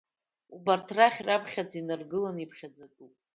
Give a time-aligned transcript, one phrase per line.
[0.55, 3.13] Убарҭ рахь раԥхьаӡа инаргыланы иԥхьаӡатәуп…